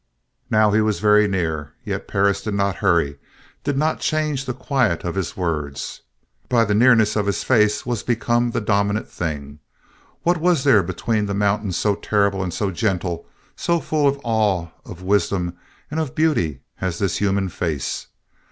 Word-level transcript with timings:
Now 0.49 0.71
he 0.71 0.81
was 0.81 0.99
very 0.99 1.27
near, 1.27 1.73
yet 1.85 2.07
Perris 2.07 2.41
did 2.41 2.55
not 2.55 2.77
hurry, 2.77 3.19
did 3.63 3.77
not 3.77 3.99
change 3.99 4.45
the 4.45 4.53
quiet 4.55 5.03
of 5.03 5.13
his 5.13 5.37
words. 5.37 6.01
By 6.49 6.65
the 6.65 6.73
nearness 6.73 7.13
his 7.13 7.43
face 7.43 7.85
was 7.85 8.01
become 8.01 8.49
the 8.49 8.61
dominant 8.61 9.07
thing. 9.07 9.59
What 10.23 10.37
was 10.39 10.63
there 10.63 10.81
between 10.81 11.27
the 11.27 11.35
mountains 11.35 11.77
so 11.77 11.93
terrible 11.93 12.41
and 12.41 12.51
so 12.51 12.71
gentle, 12.71 13.27
so 13.55 13.79
full 13.79 14.07
of 14.07 14.19
awe, 14.23 14.69
of 14.85 15.03
wisdom, 15.03 15.55
and 15.91 15.99
of 15.99 16.15
beauty, 16.15 16.61
as 16.81 16.97
this 16.97 17.17
human 17.17 17.47
face? 17.47 18.07